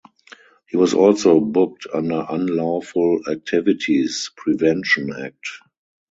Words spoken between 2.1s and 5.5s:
Unlawful Activities (Prevention) Act.